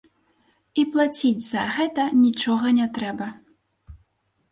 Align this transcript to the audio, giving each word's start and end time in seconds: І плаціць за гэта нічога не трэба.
І 0.83 0.85
плаціць 0.93 1.45
за 1.47 1.65
гэта 1.75 2.05
нічога 2.23 2.67
не 2.79 2.87
трэба. 2.97 3.27